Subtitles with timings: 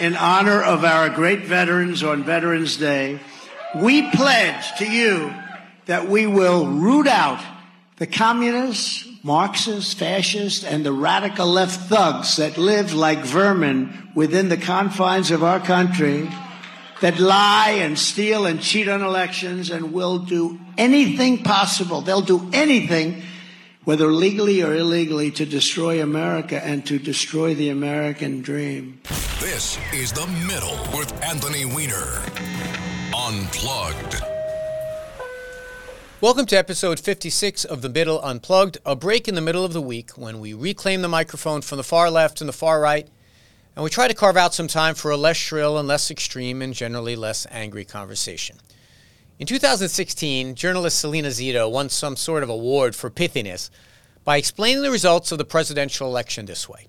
[0.00, 3.20] in honor of our great veterans on Veterans Day,
[3.76, 5.32] we pledge to you
[5.86, 7.40] that we will root out
[7.98, 14.56] the communists, Marxists, fascists, and the radical left thugs that live like vermin within the
[14.56, 16.26] confines of our country,
[17.02, 22.00] that lie and steal and cheat on elections and will do anything possible.
[22.00, 23.22] They'll do anything
[23.84, 29.00] whether legally or illegally, to destroy America and to destroy the American dream.
[29.40, 32.22] This is The Middle with Anthony Weiner.
[33.16, 34.22] Unplugged.
[36.20, 39.80] Welcome to episode 56 of The Middle Unplugged, a break in the middle of the
[39.80, 43.08] week when we reclaim the microphone from the far left and the far right,
[43.74, 46.60] and we try to carve out some time for a less shrill and less extreme
[46.60, 48.58] and generally less angry conversation.
[49.40, 53.70] In 2016, journalist Selena Zito won some sort of award for pithiness
[54.22, 56.88] by explaining the results of the presidential election this way.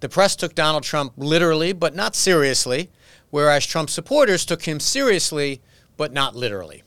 [0.00, 2.90] The press took Donald Trump literally, but not seriously,
[3.30, 5.60] whereas Trump supporters took him seriously,
[5.96, 6.82] but not literally.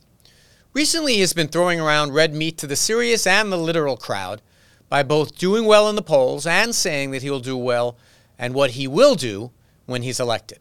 [0.74, 4.42] Recently, he has been throwing around red meat to the serious and the literal crowd
[4.90, 7.96] by both doing well in the polls and saying that he will do well
[8.38, 9.52] and what he will do
[9.86, 10.60] when he's elected.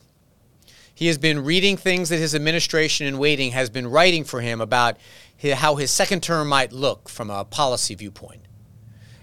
[0.98, 4.60] He has been reading things that his administration in waiting has been writing for him
[4.60, 4.96] about
[5.40, 8.40] how his second term might look from a policy viewpoint.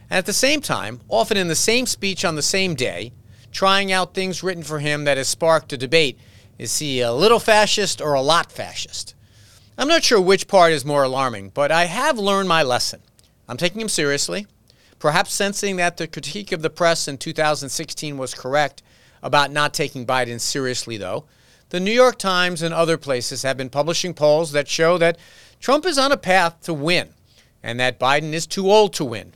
[0.09, 3.12] And at the same time, often in the same speech on the same day,
[3.52, 6.17] trying out things written for him that has sparked a debate
[6.58, 9.14] is he a little fascist or a lot fascist?
[9.78, 13.02] I'm not sure which part is more alarming, but I have learned my lesson.
[13.50, 14.48] I'm taking him seriously,
[14.98, 18.82] perhaps sensing that the critique of the press in 2016 was correct
[19.22, 21.26] about not taking Biden seriously, though.
[21.69, 25.17] The New York Times and other places have been publishing polls that show that
[25.59, 27.09] Trump is on a path to win
[27.63, 29.33] and that Biden is too old to win.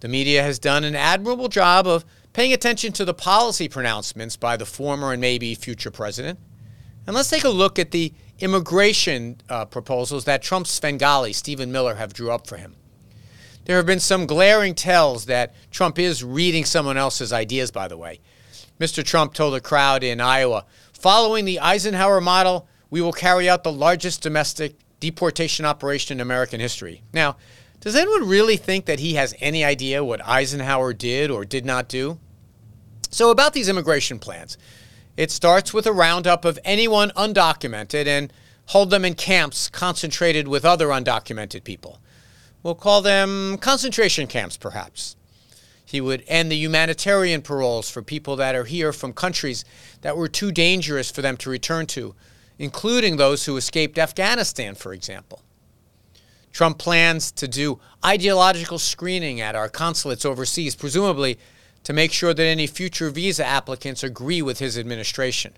[0.00, 4.56] The media has done an admirable job of paying attention to the policy pronouncements by
[4.56, 6.38] the former and maybe future president.
[7.06, 11.94] And let's take a look at the immigration uh, proposals that Trump's Svengali, Stephen Miller,
[11.94, 12.76] have drew up for him.
[13.64, 17.96] There have been some glaring tells that Trump is reading someone else's ideas, by the
[17.96, 18.20] way.
[18.78, 19.02] Mr.
[19.02, 20.66] Trump told a crowd in Iowa
[21.06, 26.58] Following the Eisenhower model, we will carry out the largest domestic deportation operation in American
[26.58, 27.04] history.
[27.12, 27.36] Now,
[27.78, 31.88] does anyone really think that he has any idea what Eisenhower did or did not
[31.88, 32.18] do?
[33.08, 34.58] So, about these immigration plans,
[35.16, 38.32] it starts with a roundup of anyone undocumented and
[38.70, 42.00] hold them in camps concentrated with other undocumented people.
[42.64, 45.14] We'll call them concentration camps, perhaps.
[45.86, 49.64] He would end the humanitarian paroles for people that are here from countries
[50.00, 52.16] that were too dangerous for them to return to,
[52.58, 55.42] including those who escaped Afghanistan, for example.
[56.52, 61.38] Trump plans to do ideological screening at our consulates overseas, presumably
[61.84, 65.52] to make sure that any future visa applicants agree with his administration.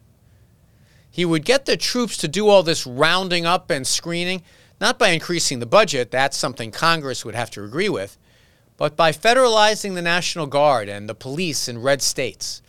[1.10, 4.43] He would get the troops to do all this rounding up and screening,
[4.78, 8.19] not by increasing the budget, that's something Congress would have to agree with,
[8.78, 12.62] but by federalizing the National Guard and the police in red states.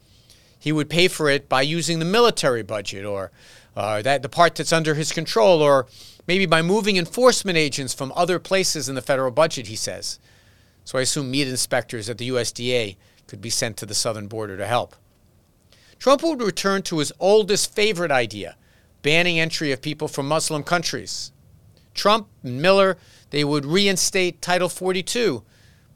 [0.58, 3.32] He would pay for it by using the military budget or
[3.78, 5.88] uh, that the part that's under his control, or
[6.28, 10.20] maybe by moving enforcement agents from other places in the federal budget, he says.
[10.84, 12.98] So I assume meat inspectors at the USDA
[13.28, 14.96] could be sent to the southern border to help.
[16.00, 18.56] Trump would return to his oldest favorite idea
[19.02, 21.32] banning entry of people from Muslim countries.
[21.94, 22.98] Trump and Miller,
[23.30, 25.42] they would reinstate Title 42,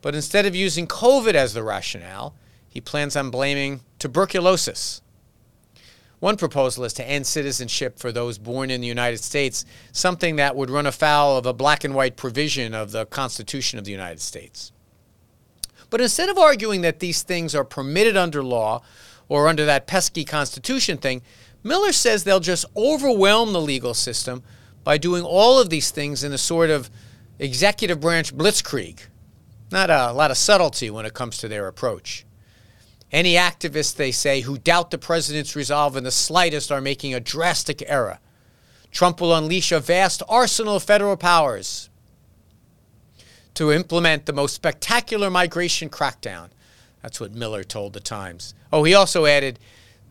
[0.04, 2.36] but instead of using COVID as the rationale,
[2.68, 5.02] he plans on blaming tuberculosis.
[6.20, 10.58] One proposal is to end citizenship for those born in the United States, something that
[10.58, 14.20] would run afoul of a black and white provision of the Constitution of the United
[14.20, 14.74] States.
[15.90, 18.82] But instead of arguing that these things are permitted under law
[19.30, 21.22] or under that pesky Constitution thing,
[21.64, 24.44] Miller says they'll just overwhelm the legal system
[24.84, 26.90] by doing all of these things in a sort of
[27.40, 29.00] executive branch blitzkrieg.
[29.74, 32.28] Not a lot of subtlety when it comes to their approach.
[33.12, 37.20] Any activists, they say, who doubt the president's resolve in the slightest are making a
[37.20, 38.20] drastic error.
[38.92, 41.90] Trump will unleash a vast arsenal of federal powers
[43.56, 46.50] to implement the most spectacular migration crackdown.
[47.02, 48.54] That's what Miller told the Times.
[48.72, 49.58] Oh, he also added,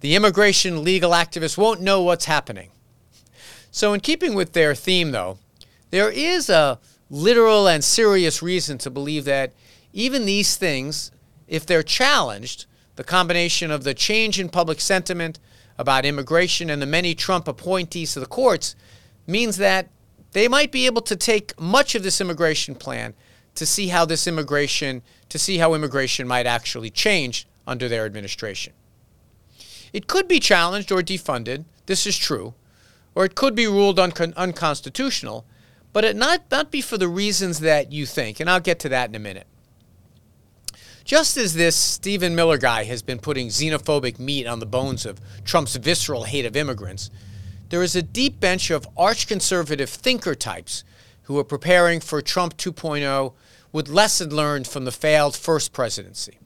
[0.00, 2.72] the immigration legal activists won't know what's happening.
[3.70, 5.38] So, in keeping with their theme, though,
[5.90, 6.80] there is a
[7.12, 9.52] literal and serious reason to believe that
[9.92, 11.12] even these things,
[11.46, 12.64] if they're challenged,
[12.96, 15.38] the combination of the change in public sentiment
[15.76, 18.74] about immigration and the many Trump appointees to the courts
[19.26, 19.90] means that
[20.32, 23.12] they might be able to take much of this immigration plan
[23.54, 28.72] to see how this immigration, to see how immigration might actually change under their administration.
[29.92, 31.66] It could be challenged or defunded.
[31.84, 32.54] This is true.
[33.14, 35.44] Or it could be ruled un- unconstitutional,
[35.92, 38.40] but it not, not be for the reasons that you think.
[38.40, 39.46] And I'll get to that in a minute.
[41.04, 45.20] Just as this Stephen Miller guy has been putting xenophobic meat on the bones of
[45.44, 47.10] Trump's visceral hate of immigrants,
[47.70, 50.84] there is a deep bench of arch conservative thinker types
[51.22, 53.34] who are preparing for Trump 2.0
[53.72, 56.38] with lessons learned from the failed first presidency.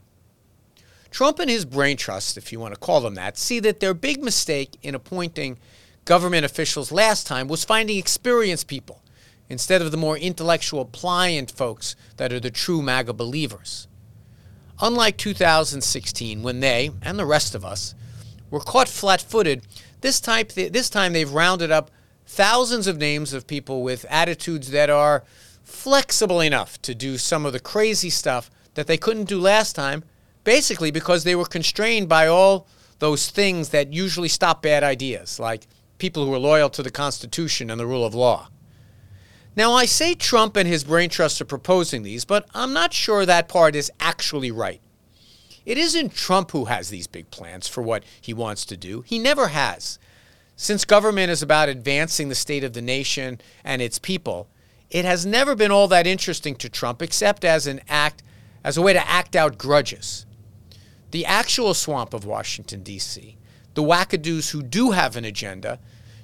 [1.11, 3.95] Trump and his brain trust, if you want to call them that, see that their
[3.95, 5.59] big mistake in appointing
[6.05, 9.03] government officials last time was finding experienced people
[9.49, 13.89] instead of the more intellectual, pliant folks that are the true MAGA believers.
[14.81, 17.95] Unlike 2016, when they, and the rest of us,
[18.51, 19.63] were caught flat footed,
[20.01, 21.91] this, this time they've rounded up
[22.27, 25.25] thousands of names of people with attitudes that are
[25.63, 30.05] flexible enough to do some of the crazy stuff that they couldn't do last time,
[30.45, 32.67] basically because they were constrained by all
[32.99, 35.67] those things that usually stop bad ideas, like
[35.99, 38.49] people who are loyal to the Constitution and the rule of law.
[39.57, 43.25] Now, I say Trump and his brain trust are proposing these, but I'm not sure
[43.25, 44.83] that part is actually right.
[45.65, 49.01] It isn't Trump who has these big plans for what he wants to do.
[49.01, 49.99] He never has.
[50.57, 54.47] Since government is about advancing the state of the nation and its people,
[54.91, 58.23] it has never been all that interesting to Trump except as an act
[58.63, 60.27] as a way to act out grudges.
[61.13, 63.37] The actual swamp of Washington D.C.,
[63.75, 65.79] the wackadoos who do have an agenda,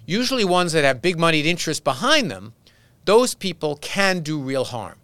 [0.07, 2.55] usually ones that have big moneyed interests behind them,
[3.05, 4.99] those people can do real harm.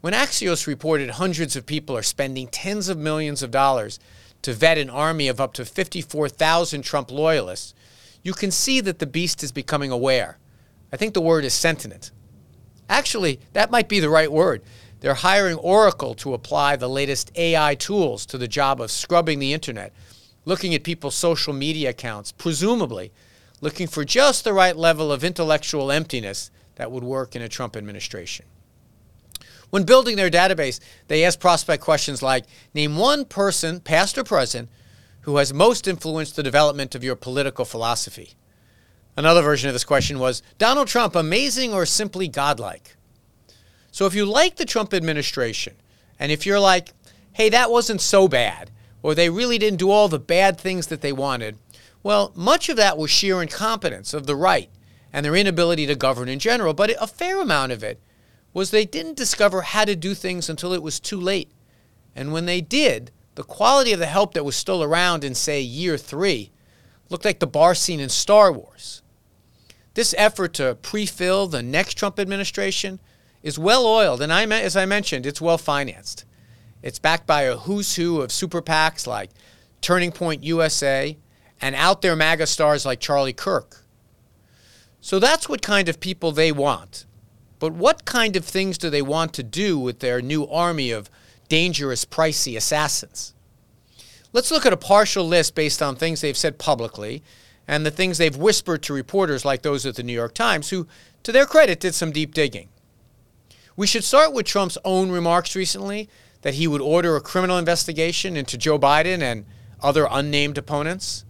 [0.00, 3.98] When Axios reported hundreds of people are spending tens of millions of dollars
[4.42, 7.72] to vet an army of up to 54,000 Trump loyalists,
[8.22, 10.38] you can see that the beast is becoming aware.
[10.92, 12.10] I think the word is sentient.
[12.88, 14.62] Actually, that might be the right word.
[15.00, 19.54] They're hiring Oracle to apply the latest AI tools to the job of scrubbing the
[19.54, 19.92] internet,
[20.44, 23.10] looking at people's social media accounts, presumably
[23.60, 27.76] looking for just the right level of intellectual emptiness that would work in a Trump
[27.76, 28.46] administration.
[29.70, 30.78] When building their database,
[31.08, 32.44] they asked prospect questions like
[32.74, 34.68] Name one person, past or present,
[35.22, 38.34] who has most influenced the development of your political philosophy.
[39.16, 42.96] Another version of this question was Donald Trump, amazing or simply godlike?
[43.90, 45.74] So if you like the Trump administration,
[46.18, 46.90] and if you're like,
[47.32, 48.70] hey, that wasn't so bad,
[49.02, 51.58] or they really didn't do all the bad things that they wanted,
[52.02, 54.68] well, much of that was sheer incompetence of the right
[55.14, 58.00] and their inability to govern in general, but a fair amount of it
[58.52, 61.52] was they didn't discover how to do things until it was too late.
[62.16, 65.60] And when they did, the quality of the help that was still around in, say,
[65.60, 66.50] year three
[67.10, 69.02] looked like the bar scene in Star Wars.
[69.94, 72.98] This effort to pre fill the next Trump administration
[73.40, 76.24] is well oiled, and I, as I mentioned, it's well financed.
[76.82, 79.30] It's backed by a who's who of super PACs like
[79.80, 81.16] Turning Point USA
[81.60, 83.83] and out there MAGA stars like Charlie Kirk.
[85.04, 87.04] So that's what kind of people they want.
[87.58, 91.10] But what kind of things do they want to do with their new army of
[91.46, 93.34] dangerous, pricey assassins?
[94.32, 97.22] Let's look at a partial list based on things they've said publicly
[97.68, 100.86] and the things they've whispered to reporters like those at the New York Times, who,
[101.22, 102.70] to their credit, did some deep digging.
[103.76, 106.08] We should start with Trump's own remarks recently
[106.40, 109.44] that he would order a criminal investigation into Joe Biden and
[109.82, 111.26] other unnamed opponents.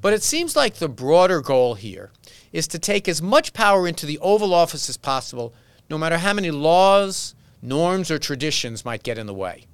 [0.00, 2.10] But it seems like the broader goal here
[2.54, 5.52] is to take as much power into the Oval Office as possible,
[5.90, 9.66] no matter how many laws, norms, or traditions might get in the way.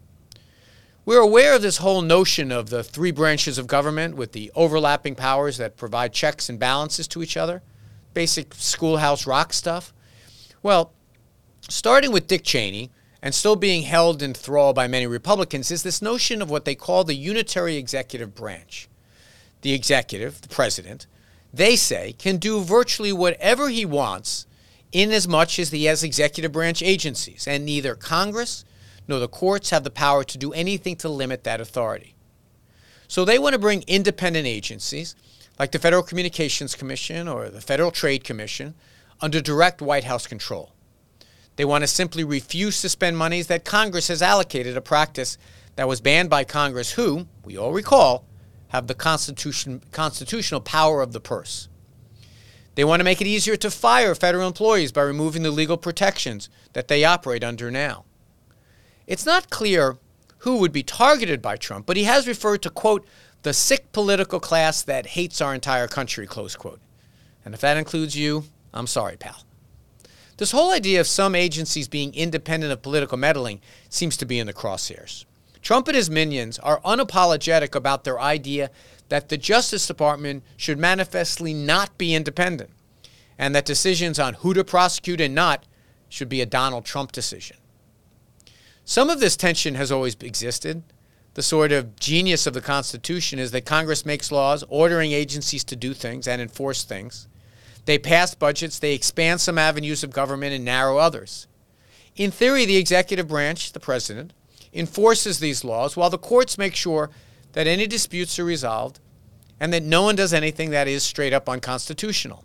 [1.05, 5.15] We're aware of this whole notion of the three branches of government with the overlapping
[5.15, 7.63] powers that provide checks and balances to each other,
[8.15, 9.93] basic schoolhouse rock stuff.
[10.63, 10.95] Well,
[11.69, 12.91] starting with Dick Cheney,
[13.23, 16.75] and still being held in thrall by many Republicans, is this notion of what they
[16.75, 18.89] call the unitary executive branch.
[19.61, 21.07] The executive, the president,
[21.53, 24.47] they say, can do virtually whatever he wants
[24.93, 28.65] in as much as he has executive branch agencies, and neither Congress
[29.07, 32.15] nor the courts have the power to do anything to limit that authority.
[33.09, 35.17] So they want to bring independent agencies
[35.59, 38.75] like the Federal Communications Commission or the Federal Trade Commission
[39.21, 40.73] under direct White House control.
[41.57, 45.37] They want to simply refuse to spend monies that Congress has allocated, a practice
[45.77, 48.25] that was banned by Congress, who, we all recall,
[48.71, 51.69] have the constitution, constitutional power of the purse.
[52.75, 56.49] They want to make it easier to fire federal employees by removing the legal protections
[56.73, 58.05] that they operate under now.
[59.07, 59.99] It's not clear
[60.39, 63.07] who would be targeted by Trump, but he has referred to, quote,
[63.43, 66.81] the sick political class that hates our entire country, close quote.
[67.45, 69.45] And if that includes you, I'm sorry, pal.
[70.37, 74.47] This whole idea of some agencies being independent of political meddling seems to be in
[74.47, 75.25] the crosshairs.
[75.63, 78.71] Trump and his minions are unapologetic about their idea
[79.09, 82.71] that the Justice Department should manifestly not be independent,
[83.39, 85.65] and that decisions on who to prosecute and not
[86.09, 87.57] should be a Donald Trump decision.
[88.85, 90.83] Some of this tension has always existed.
[91.35, 95.77] The sort of genius of the Constitution is that Congress makes laws ordering agencies to
[95.77, 97.29] do things and enforce things.
[97.85, 101.47] They pass budgets, they expand some avenues of government and narrow others.
[102.17, 104.33] In theory, the executive branch, the president,
[104.73, 107.11] enforces these laws while the courts make sure
[107.53, 109.01] that any disputes are resolved
[109.59, 112.45] and that no one does anything that is straight up unconstitutional.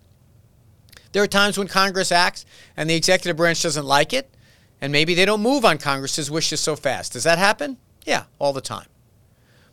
[1.12, 2.44] There are times when Congress acts
[2.76, 4.30] and the executive branch doesn't like it,
[4.80, 7.14] and maybe they don't move on Congress's wishes so fast.
[7.14, 7.78] Does that happen?
[8.04, 8.88] Yeah, all the time.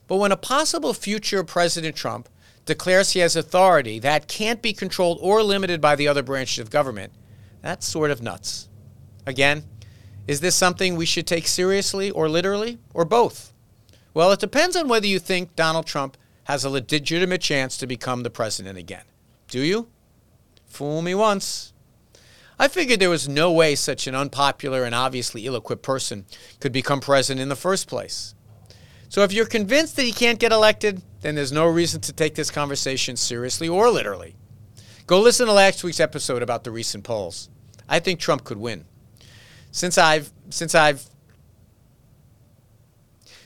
[0.08, 2.30] But when a possible future President Trump
[2.66, 6.70] declares he has authority that can't be controlled or limited by the other branches of
[6.70, 7.12] government,
[7.62, 8.70] that's sort of nuts.
[9.26, 9.64] Again,
[10.28, 13.52] is this something we should take seriously or literally, or both?
[14.14, 18.24] Well, it depends on whether you think Donald Trump has a legitimate chance to become
[18.24, 19.04] the president again.
[19.48, 19.88] Do you?
[20.68, 21.74] Fool me once.
[22.60, 26.26] I figured there was no way such an unpopular and obviously ill equipped person
[26.60, 28.36] could become president in the first place.
[29.10, 32.36] So if you're convinced that he can't get elected, then there's no reason to take
[32.36, 34.36] this conversation seriously or literally.
[35.06, 37.50] Go listen to last week's episode about the recent polls.
[37.90, 38.86] I think Trump could win
[39.74, 41.04] since I've since I've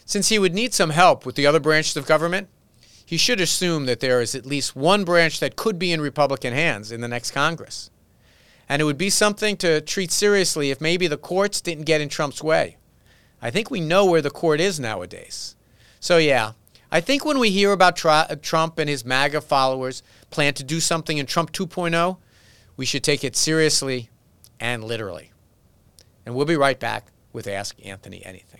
[0.06, 2.50] since he would need some help with the other branches of government,
[3.04, 6.54] he should assume that there is at least one branch that could be in Republican
[6.54, 7.90] hands in the next Congress.
[8.70, 12.10] And it would be something to treat seriously if maybe the courts didn't get in
[12.10, 12.78] Trump's way.
[13.42, 15.56] I think we know where the court is nowadays.
[16.00, 16.54] So, yeah,
[16.92, 20.82] I think when we hear about uh, Trump and his MAGA followers plan to do
[20.82, 22.18] something in Trump 2.0,
[22.76, 24.10] we should take it seriously
[24.60, 25.32] and literally.
[26.28, 28.60] And we'll be right back with Ask Anthony Anything.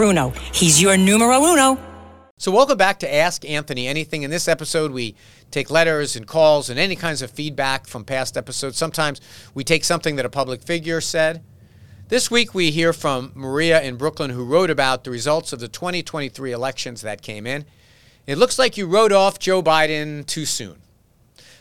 [0.03, 0.31] uno.
[0.53, 1.77] He's your numero uno.
[2.41, 4.23] So, welcome back to Ask Anthony Anything.
[4.23, 5.15] In this episode, we
[5.51, 8.77] take letters and calls and any kinds of feedback from past episodes.
[8.77, 9.21] Sometimes
[9.53, 11.43] we take something that a public figure said.
[12.07, 15.67] This week, we hear from Maria in Brooklyn, who wrote about the results of the
[15.67, 17.65] 2023 elections that came in.
[18.25, 20.81] It looks like you wrote off Joe Biden too soon.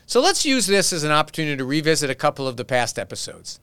[0.06, 3.60] So, let's use this as an opportunity to revisit a couple of the past episodes.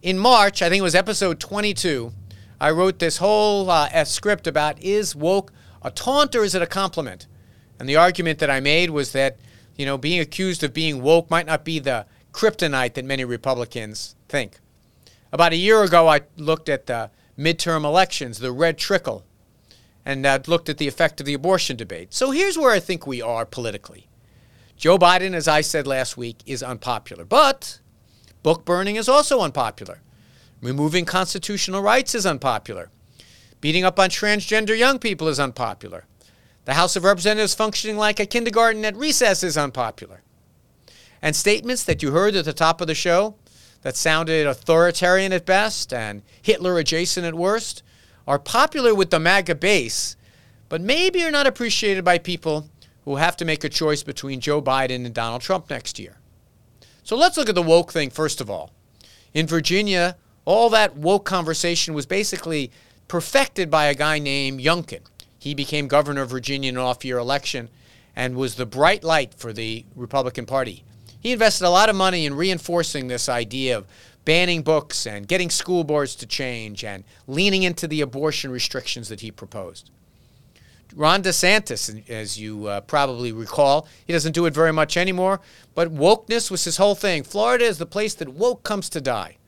[0.00, 2.12] In March, I think it was episode 22,
[2.62, 5.52] I wrote this whole uh, script about is woke
[5.82, 7.26] a taunt or is it a compliment?
[7.80, 9.36] And the argument that I made was that,
[9.74, 14.14] you know, being accused of being woke might not be the kryptonite that many Republicans
[14.28, 14.60] think.
[15.32, 19.24] About a year ago, I looked at the midterm elections, the red trickle,
[20.04, 22.14] and uh, looked at the effect of the abortion debate.
[22.14, 24.06] So here's where I think we are politically.
[24.76, 27.80] Joe Biden, as I said last week, is unpopular, but
[28.44, 30.00] book burning is also unpopular.
[30.62, 32.88] Removing constitutional rights is unpopular.
[33.60, 36.06] Beating up on transgender young people is unpopular.
[36.66, 40.22] The House of Representatives functioning like a kindergarten at recess is unpopular.
[41.20, 43.34] And statements that you heard at the top of the show
[43.82, 47.82] that sounded authoritarian at best and Hitler adjacent at worst
[48.28, 50.16] are popular with the MAGA base,
[50.68, 52.70] but maybe are not appreciated by people
[53.04, 56.18] who have to make a choice between Joe Biden and Donald Trump next year.
[57.02, 58.70] So let's look at the woke thing first of all.
[59.34, 62.70] In Virginia, all that woke conversation was basically
[63.08, 65.00] perfected by a guy named Youngkin.
[65.38, 67.68] He became governor of Virginia in an off year election
[68.14, 70.84] and was the bright light for the Republican Party.
[71.20, 73.86] He invested a lot of money in reinforcing this idea of
[74.24, 79.20] banning books and getting school boards to change and leaning into the abortion restrictions that
[79.20, 79.90] he proposed.
[80.94, 85.40] Ron DeSantis, as you uh, probably recall, he doesn't do it very much anymore,
[85.74, 87.22] but wokeness was his whole thing.
[87.22, 89.38] Florida is the place that woke comes to die.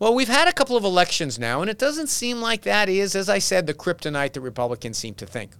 [0.00, 3.14] Well, we've had a couple of elections now, and it doesn't seem like that is,
[3.14, 5.52] as I said, the kryptonite that Republicans seem to think.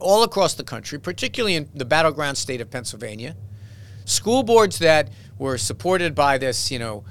[0.00, 3.36] All across the country, particularly in the battleground state of Pennsylvania,
[4.06, 7.04] school boards that were supported by this, you know,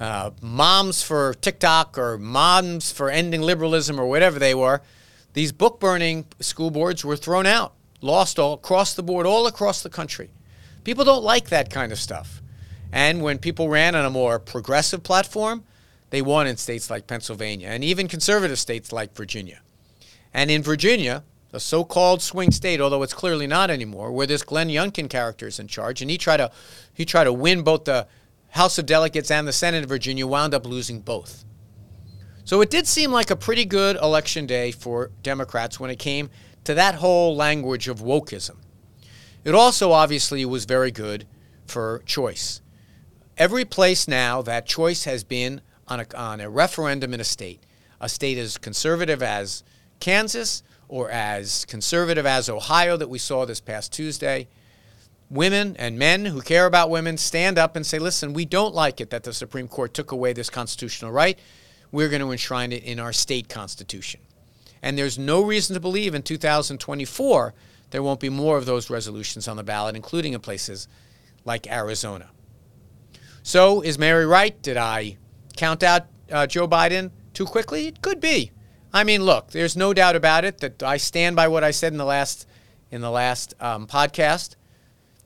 [0.00, 4.80] uh, moms for TikTok or moms for ending liberalism or whatever they were,
[5.34, 9.82] these book burning school boards were thrown out, lost all across the board, all across
[9.82, 10.30] the country.
[10.82, 12.40] People don't like that kind of stuff.
[12.90, 15.64] And when people ran on a more progressive platform,
[16.14, 19.60] they won in states like Pennsylvania and even conservative states like Virginia.
[20.32, 24.68] And in Virginia, a so-called swing state, although it's clearly not anymore, where this Glenn
[24.68, 26.52] Youngkin character is in charge, and he tried to
[26.92, 28.06] he tried to win both the
[28.50, 31.44] House of Delegates and the Senate of Virginia, wound up losing both.
[32.44, 36.30] So it did seem like a pretty good election day for Democrats when it came
[36.62, 38.58] to that whole language of wokeism.
[39.42, 41.26] It also obviously was very good
[41.66, 42.60] for choice.
[43.36, 47.62] Every place now that choice has been on a, on a referendum in a state,
[48.00, 49.62] a state as conservative as
[50.00, 54.48] Kansas or as conservative as Ohio that we saw this past Tuesday,
[55.30, 59.00] women and men who care about women stand up and say, listen, we don't like
[59.00, 61.38] it that the Supreme Court took away this constitutional right
[61.94, 64.20] we're going to enshrine it in our state constitution.
[64.82, 67.54] And there's no reason to believe in 2024
[67.90, 70.88] there won't be more of those resolutions on the ballot, including in places
[71.44, 72.30] like Arizona.
[73.44, 74.60] So, is Mary right?
[74.60, 75.16] Did I
[75.56, 77.86] count out uh, Joe Biden too quickly?
[77.86, 78.52] It could be.
[78.92, 81.92] I mean, look, there's no doubt about it that I stand by what I said
[81.92, 82.46] in the last
[82.90, 84.54] in the last um, podcast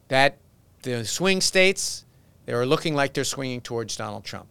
[0.08, 0.38] that
[0.82, 2.06] the swing states
[2.46, 4.48] they are looking like they're swinging towards Donald Trump.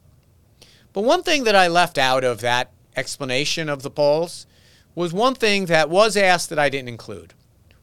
[0.94, 4.46] But one thing that I left out of that explanation of the polls
[4.94, 7.34] was one thing that was asked that I didn't include.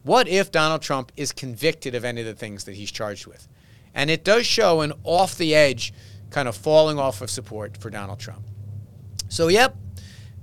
[0.05, 3.49] What if Donald Trump is convicted of any of the things that he's charged with?
[3.93, 5.93] And it does show an off the edge
[6.35, 8.45] kind of falling off of support for Donald Trump.
[9.29, 9.76] So, yep,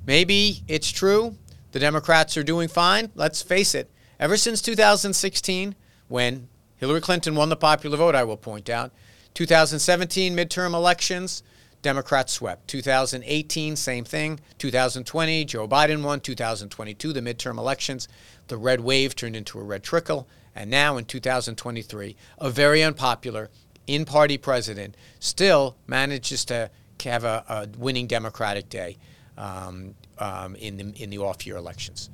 [0.05, 1.36] maybe it's true.
[1.74, 3.12] The Democrats are doing fine.
[3.13, 3.91] Let's face it.
[4.17, 5.75] Ever since 2016,
[6.07, 8.93] when Hillary Clinton won the popular vote, I will point out,
[9.33, 11.43] 2017 midterm elections,
[11.81, 12.69] Democrats swept.
[12.69, 14.39] 2018, same thing.
[14.60, 16.21] 2020, Joe Biden won.
[16.21, 18.07] 2022, the midterm elections,
[18.48, 20.29] the red wave turned into a red trickle.
[20.55, 23.50] And now in 2023, a very unpopular
[23.93, 26.69] in party president still manages to
[27.03, 28.98] have a, a winning Democratic day
[29.38, 32.10] um, um, in the, in the off year elections.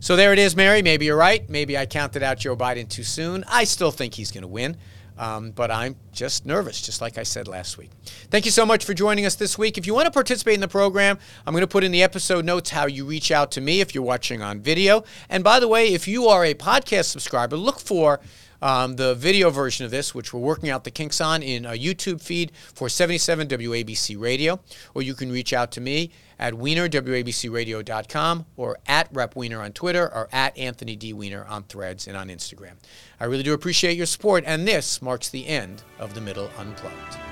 [0.00, 0.82] So there it is, Mary.
[0.82, 1.48] Maybe you're right.
[1.48, 3.44] Maybe I counted out Joe Biden too soon.
[3.48, 4.76] I still think he's going to win.
[5.18, 7.90] Um, but I'm just nervous, just like I said last week.
[8.30, 9.76] Thank you so much for joining us this week.
[9.76, 12.44] If you want to participate in the program, I'm going to put in the episode
[12.44, 15.04] notes how you reach out to me if you're watching on video.
[15.28, 18.20] And by the way, if you are a podcast subscriber, look for
[18.62, 21.72] um, the video version of this, which we're working out the kinks on in a
[21.72, 24.60] YouTube feed for 77 WABC Radio,
[24.94, 29.72] or you can reach out to me at Weiner, WABCRadio.com, or at Rep Weiner on
[29.72, 31.12] Twitter, or at Anthony D.
[31.12, 32.74] Weiner on Threads and on Instagram.
[33.20, 37.31] I really do appreciate your support, and this marks the end of The Middle Unplugged.